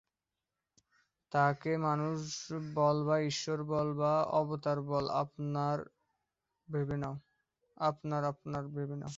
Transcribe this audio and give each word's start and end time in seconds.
তাঁকে 1.31 1.71
মানুষ 1.83 2.19
বল 2.75 2.97
বা 3.07 3.15
ঈশ্বর 3.27 3.59
বল 3.67 3.89
বা 3.95 4.13
অবতার 4.39 4.79
বল, 4.87 5.05
আপনার 5.21 5.77
আপনার 7.77 8.63
ভাবে 8.73 8.95
নাও। 8.97 9.09